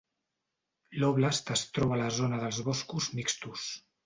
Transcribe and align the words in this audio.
L'óblast 1.03 1.53
es 1.57 1.63
troba 1.75 1.95
a 1.99 2.01
la 2.05 2.09
zona 2.21 2.41
dels 2.45 2.63
boscos 2.71 3.13
mixtes. 3.21 3.69